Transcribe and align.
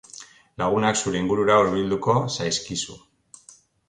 Lagunak 0.61 0.97
zure 1.01 1.19
ingurura 1.23 1.57
hurbilduko 1.63 2.15
zaizkizu. 2.37 2.97